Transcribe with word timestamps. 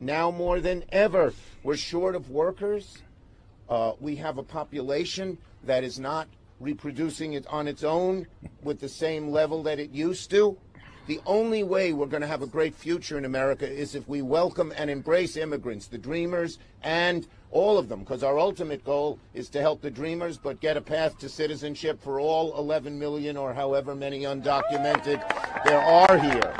now 0.00 0.30
more 0.30 0.60
than 0.60 0.84
ever. 0.90 1.32
We're 1.62 1.76
short 1.76 2.14
of 2.14 2.30
workers. 2.30 2.98
Uh, 3.68 3.92
we 4.00 4.16
have 4.16 4.38
a 4.38 4.42
population 4.42 5.38
that 5.64 5.84
is 5.84 6.00
not 6.00 6.26
reproducing 6.58 7.34
it 7.34 7.46
on 7.46 7.68
its 7.68 7.84
own 7.84 8.26
with 8.62 8.80
the 8.80 8.88
same 8.88 9.30
level 9.30 9.62
that 9.62 9.78
it 9.78 9.90
used 9.90 10.30
to. 10.30 10.56
The 11.06 11.20
only 11.26 11.62
way 11.62 11.92
we're 11.92 12.06
going 12.06 12.20
to 12.20 12.28
have 12.28 12.42
a 12.42 12.46
great 12.46 12.74
future 12.74 13.18
in 13.18 13.24
America 13.24 13.68
is 13.68 13.94
if 13.94 14.06
we 14.08 14.22
welcome 14.22 14.72
and 14.76 14.90
embrace 14.90 15.36
immigrants, 15.36 15.86
the 15.86 15.98
dreamers, 15.98 16.58
and 16.82 17.26
all 17.50 17.78
of 17.78 17.88
them, 17.88 18.00
because 18.00 18.22
our 18.22 18.38
ultimate 18.38 18.84
goal 18.84 19.18
is 19.34 19.48
to 19.50 19.60
help 19.60 19.80
the 19.80 19.90
dreamers, 19.90 20.38
but 20.38 20.60
get 20.60 20.76
a 20.76 20.80
path 20.80 21.18
to 21.18 21.28
citizenship 21.28 22.00
for 22.00 22.20
all 22.20 22.56
11 22.56 22.96
million 22.98 23.36
or 23.36 23.52
however 23.52 23.94
many 23.94 24.20
undocumented 24.20 25.20
there 25.64 25.80
are 25.80 26.18
here. 26.18 26.54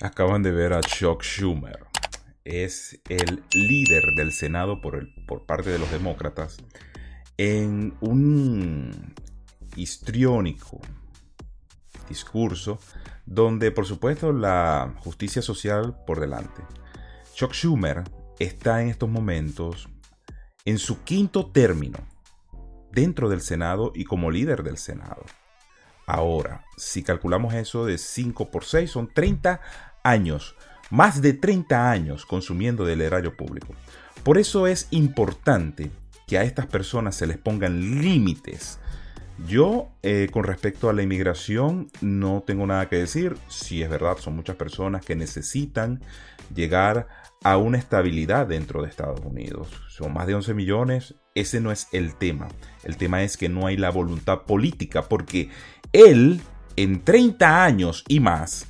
Acaban 0.00 0.42
de 0.42 0.50
ver 0.50 0.72
a 0.72 0.80
Chuck 0.80 1.22
Schumer. 1.22 1.86
Es 2.44 2.98
el 3.08 3.44
líder 3.52 4.02
del 4.16 4.32
Senado 4.32 4.80
por, 4.80 4.96
el, 4.96 5.12
por 5.26 5.44
parte 5.44 5.70
de 5.70 5.78
los 5.78 5.90
demócratas 5.90 6.56
en 7.36 7.94
un 8.00 9.14
histriónico 9.76 10.80
discurso 12.08 12.78
donde 13.26 13.70
por 13.70 13.86
supuesto 13.86 14.32
la 14.32 14.94
justicia 14.98 15.42
social 15.42 15.96
por 16.06 16.18
delante. 16.18 16.62
Chuck 17.34 17.52
Schumer 17.52 18.02
está 18.38 18.82
en 18.82 18.88
estos 18.88 19.08
momentos 19.08 19.88
en 20.64 20.78
su 20.78 21.02
quinto 21.04 21.50
término 21.50 21.98
dentro 22.90 23.28
del 23.28 23.40
Senado 23.42 23.92
y 23.94 24.04
como 24.04 24.30
líder 24.30 24.62
del 24.62 24.78
Senado. 24.78 25.24
Ahora, 26.06 26.64
si 26.76 27.04
calculamos 27.04 27.54
eso 27.54 27.86
de 27.86 27.96
5 27.96 28.50
por 28.50 28.64
6, 28.64 28.90
son 28.90 29.12
30 29.14 29.60
años, 30.02 30.54
más 30.90 31.22
de 31.22 31.32
30 31.32 31.90
años 31.90 32.26
consumiendo 32.26 32.84
del 32.84 33.00
erario 33.00 33.36
público. 33.36 33.74
Por 34.22 34.38
eso 34.38 34.66
es 34.66 34.88
importante 34.90 35.90
que 36.26 36.38
a 36.38 36.42
estas 36.42 36.66
personas 36.66 37.16
se 37.16 37.26
les 37.26 37.38
pongan 37.38 38.00
límites 38.00 38.80
yo, 39.46 39.88
eh, 40.02 40.28
con 40.30 40.44
respecto 40.44 40.90
a 40.90 40.92
la 40.92 41.02
inmigración, 41.02 41.90
no 42.00 42.42
tengo 42.46 42.66
nada 42.66 42.88
que 42.88 42.96
decir. 42.96 43.36
Si 43.48 43.82
es 43.82 43.88
verdad, 43.88 44.18
son 44.18 44.36
muchas 44.36 44.56
personas 44.56 45.04
que 45.04 45.16
necesitan 45.16 46.02
llegar 46.54 47.08
a 47.42 47.56
una 47.56 47.78
estabilidad 47.78 48.46
dentro 48.46 48.82
de 48.82 48.88
Estados 48.88 49.20
Unidos. 49.24 49.68
Son 49.88 50.12
más 50.12 50.26
de 50.26 50.34
11 50.34 50.54
millones. 50.54 51.14
Ese 51.34 51.60
no 51.60 51.72
es 51.72 51.88
el 51.92 52.16
tema. 52.16 52.48
El 52.84 52.96
tema 52.96 53.22
es 53.22 53.36
que 53.36 53.48
no 53.48 53.66
hay 53.66 53.76
la 53.76 53.90
voluntad 53.90 54.42
política 54.42 55.08
porque 55.08 55.48
él, 55.92 56.42
en 56.76 57.02
30 57.02 57.64
años 57.64 58.04
y 58.08 58.20
más, 58.20 58.69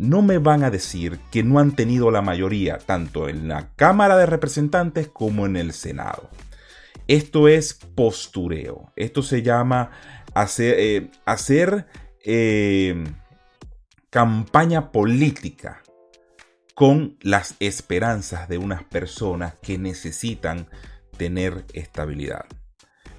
no 0.00 0.22
me 0.22 0.38
van 0.38 0.64
a 0.64 0.70
decir 0.70 1.20
que 1.30 1.42
no 1.42 1.58
han 1.58 1.76
tenido 1.76 2.10
la 2.10 2.22
mayoría, 2.22 2.78
tanto 2.78 3.28
en 3.28 3.48
la 3.48 3.68
Cámara 3.76 4.16
de 4.16 4.24
Representantes 4.24 5.08
como 5.08 5.44
en 5.44 5.58
el 5.58 5.74
Senado. 5.74 6.30
Esto 7.06 7.48
es 7.48 7.74
postureo. 7.74 8.94
Esto 8.96 9.22
se 9.22 9.42
llama 9.42 9.90
hacer, 10.32 10.74
eh, 10.78 11.10
eh, 12.24 13.04
campaña 14.08 14.90
política 14.90 15.82
con 16.74 17.18
las 17.20 17.56
esperanzas 17.60 18.48
de 18.48 18.56
unas 18.56 18.82
personas 18.84 19.54
que 19.60 19.76
necesitan 19.76 20.66
tener 21.18 21.66
estabilidad. 21.74 22.46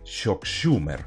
Shock 0.04 0.46
Schumer 0.46 1.06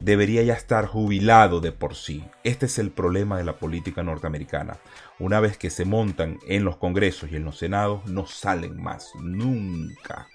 debería 0.00 0.42
ya 0.42 0.54
estar 0.54 0.86
jubilado 0.86 1.60
de 1.60 1.72
por 1.72 1.94
sí. 1.94 2.24
Este 2.42 2.66
es 2.66 2.78
el 2.78 2.90
problema 2.90 3.38
de 3.38 3.44
la 3.44 3.56
política 3.56 4.02
norteamericana. 4.02 4.78
Una 5.18 5.40
vez 5.40 5.56
que 5.56 5.70
se 5.70 5.84
montan 5.84 6.38
en 6.48 6.64
los 6.64 6.76
congresos 6.76 7.30
y 7.30 7.36
en 7.36 7.44
los 7.44 7.58
senados, 7.58 8.04
no 8.06 8.26
salen 8.26 8.82
más, 8.82 9.10
nunca 9.20 10.28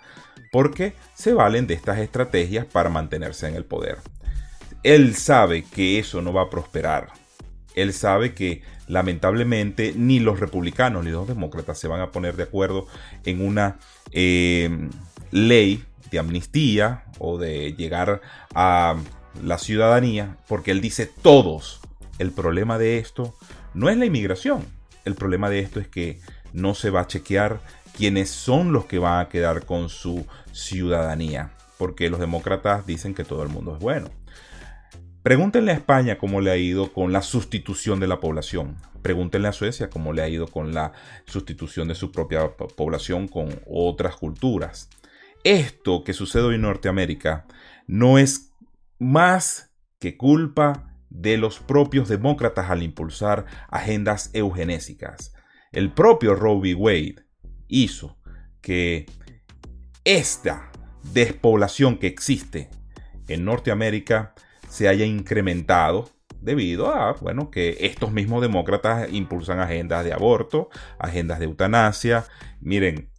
porque 0.52 0.94
se 1.14 1.34
valen 1.34 1.68
de 1.68 1.74
estas 1.74 2.00
estrategias 2.00 2.66
para 2.66 2.90
mantenerse 2.90 3.48
en 3.48 3.56
el 3.56 3.66
poder. 3.66 3.98
Él 4.84 5.16
sabe 5.16 5.64
que 5.64 6.00
eso 6.00 6.22
no 6.22 6.34
va 6.34 6.44
a 6.44 6.50
prosperar. 6.50 7.10
Él 7.76 7.94
sabe 7.94 8.34
que 8.34 8.62
lamentablemente 8.88 9.94
ni 9.96 10.20
los 10.20 10.40
republicanos 10.40 11.04
ni 11.04 11.12
los 11.12 11.28
demócratas 11.28 11.78
se 11.78 11.88
van 11.88 12.02
a 12.02 12.12
poner 12.12 12.36
de 12.36 12.44
acuerdo 12.44 12.88
en 13.26 13.46
una 13.46 13.78
eh, 14.12 14.90
ley 15.32 15.84
de 16.10 16.20
amnistía 16.20 17.04
o 17.20 17.38
de 17.38 17.74
llegar 17.74 18.22
a 18.56 18.96
la 19.44 19.58
ciudadanía, 19.58 20.38
porque 20.48 20.72
él 20.72 20.82
dice 20.82 21.06
todos. 21.06 21.80
El 22.18 22.32
problema 22.32 22.78
de 22.78 22.98
esto 22.98 23.36
no 23.74 23.90
es 23.90 23.98
la 23.98 24.06
inmigración. 24.06 24.66
El 25.06 25.16
problema 25.16 25.50
de 25.50 25.60
esto 25.60 25.80
es 25.80 25.88
que 25.88 26.20
no 26.54 26.74
se 26.76 26.90
va 26.90 27.02
a 27.02 27.08
chequear 27.08 27.62
quiénes 27.96 28.30
son 28.30 28.72
los 28.72 28.86
que 28.86 29.00
van 29.00 29.20
a 29.20 29.30
quedar 29.30 29.66
con 29.66 29.90
su 29.90 30.26
ciudadanía, 30.52 31.52
porque 31.78 32.10
los 32.10 32.20
demócratas 32.20 32.86
dicen 32.86 33.14
que 33.14 33.24
todo 33.24 33.44
el 33.44 33.50
mundo 33.50 33.74
es 33.76 33.80
bueno. 33.80 34.10
Pregúntenle 35.24 35.72
a 35.72 35.76
España 35.76 36.18
cómo 36.18 36.42
le 36.42 36.52
ha 36.52 36.58
ido 36.58 36.94
con 36.94 37.12
la 37.12 37.22
sustitución 37.22 38.00
de 38.00 38.08
la 38.08 38.20
población. 38.20 38.78
Pregúntenle 39.02 39.50
a 39.50 39.54
Suecia 39.54 39.90
cómo 39.90 40.14
le 40.14 40.22
ha 40.22 40.30
ido 40.30 40.48
con 40.48 40.74
la 40.74 40.94
sustitución 41.26 41.88
de 41.88 41.96
su 41.96 42.12
propia 42.12 42.56
población 42.56 43.28
con 43.28 43.60
otras 43.66 44.16
culturas. 44.16 44.90
Esto 45.44 46.04
que 46.04 46.14
sucede 46.14 46.44
hoy 46.44 46.56
en 46.56 46.62
Norteamérica 46.62 47.46
no 47.88 48.18
es 48.18 48.49
más 49.00 49.74
que 50.00 50.18
culpa 50.18 50.94
de 51.10 51.38
los 51.38 51.60
propios 51.60 52.08
demócratas 52.08 52.70
al 52.70 52.84
impulsar 52.84 53.46
agendas 53.70 54.30
eugenésicas. 54.34 55.34
El 55.72 55.92
propio 55.92 56.36
Roe. 56.36 56.76
Wade 56.76 57.26
hizo 57.68 58.18
que 58.62 59.06
esta 60.04 60.72
despoblación 61.14 61.98
que 61.98 62.08
existe 62.08 62.70
en 63.28 63.46
Norteamérica 63.46 64.34
se 64.68 64.88
haya 64.88 65.06
incrementado 65.06 66.10
debido 66.42 66.94
a, 66.94 67.14
bueno, 67.14 67.52
que 67.52 67.78
estos 67.82 68.12
mismos 68.12 68.42
demócratas 68.42 69.12
impulsan 69.12 69.60
agendas 69.60 70.06
de 70.06 70.14
aborto, 70.14 70.70
agendas 70.98 71.40
de 71.40 71.46
eutanasia. 71.46 72.26
Miren, 72.62 73.10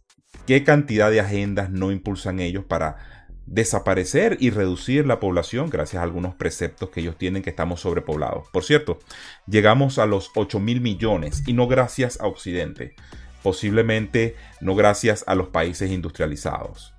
qué 0.47 0.63
cantidad 0.63 1.11
de 1.11 1.19
agendas 1.19 1.69
no 1.69 1.91
impulsan 1.91 2.39
ellos 2.39 2.65
para 2.65 3.20
desaparecer 3.45 4.37
y 4.39 4.49
reducir 4.49 5.05
la 5.05 5.19
población 5.19 5.69
gracias 5.69 5.99
a 5.99 6.03
algunos 6.03 6.35
preceptos 6.35 6.89
que 6.89 7.01
ellos 7.01 7.17
tienen 7.17 7.43
que 7.43 7.49
estamos 7.49 7.81
sobrepoblados. 7.81 8.47
Por 8.51 8.63
cierto, 8.63 8.99
llegamos 9.47 9.99
a 9.99 10.05
los 10.05 10.31
8 10.35 10.59
mil 10.59 10.81
millones 10.81 11.43
y 11.47 11.53
no 11.53 11.67
gracias 11.67 12.19
a 12.21 12.27
Occidente 12.27 12.95
posiblemente 13.41 14.35
no 14.59 14.75
gracias 14.75 15.23
a 15.27 15.35
los 15.35 15.49
países 15.49 15.91
industrializados, 15.91 16.93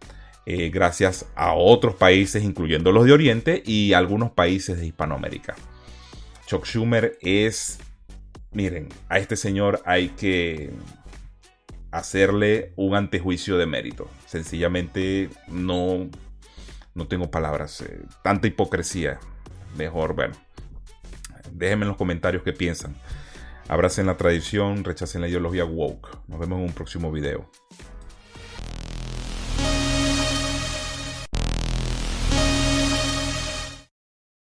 eh, 0.46 0.70
gracias 0.70 1.26
a 1.34 1.54
otros 1.54 1.94
países, 1.94 2.42
incluyendo 2.42 2.92
los 2.92 3.04
de 3.04 3.12
Oriente 3.12 3.62
y 3.64 3.92
algunos 3.92 4.32
países 4.32 4.78
de 4.78 4.86
Hispanoamérica. 4.86 5.54
Chuck 6.46 6.64
Schumer 6.64 7.18
es, 7.20 7.78
miren, 8.50 8.88
a 9.08 9.18
este 9.18 9.36
señor 9.36 9.82
hay 9.86 10.08
que 10.10 10.70
hacerle 11.90 12.72
un 12.76 12.94
antejuicio 12.94 13.58
de 13.58 13.66
mérito. 13.66 14.08
Sencillamente 14.26 15.28
no, 15.48 16.08
no 16.94 17.06
tengo 17.06 17.30
palabras. 17.30 17.80
Eh, 17.80 18.02
tanta 18.22 18.46
hipocresía. 18.46 19.18
Mejor, 19.76 20.14
bueno. 20.14 20.34
Déjenme 21.52 21.84
en 21.84 21.88
los 21.88 21.96
comentarios 21.96 22.42
qué 22.42 22.52
piensan. 22.52 22.94
Abracen 23.68 24.06
la 24.06 24.16
tradición, 24.16 24.84
rechacen 24.84 25.20
la 25.20 25.28
ideología 25.28 25.64
woke. 25.64 26.08
Nos 26.28 26.38
vemos 26.38 26.58
en 26.58 26.64
un 26.64 26.72
próximo 26.72 27.10
video. 27.12 27.50